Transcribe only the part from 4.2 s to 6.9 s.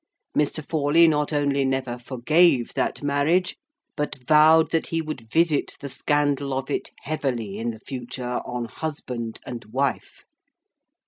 vowed that he would visit the scandal of it